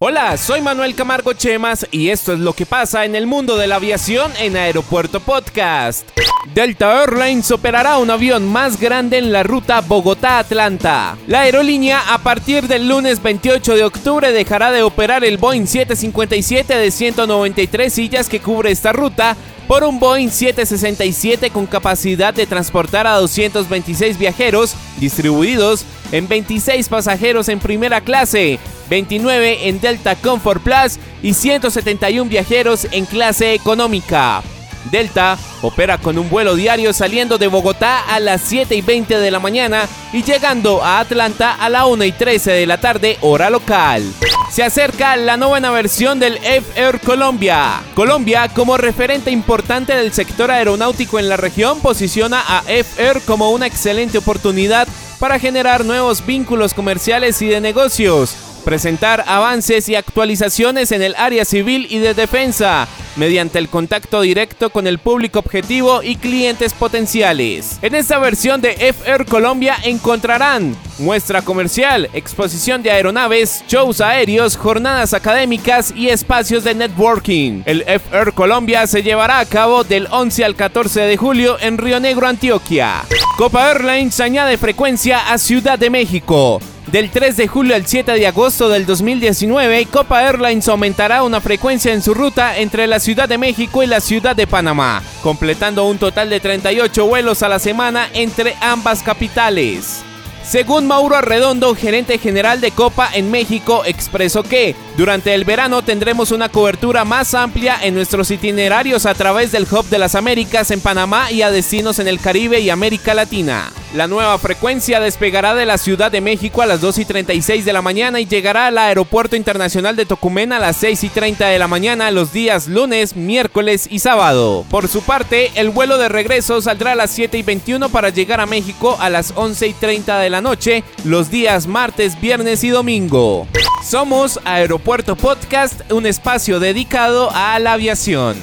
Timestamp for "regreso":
126.10-126.60